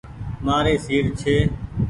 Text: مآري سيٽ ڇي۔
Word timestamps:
مآري 0.45 0.75
سيٽ 0.85 1.05
ڇي۔ 1.19 1.35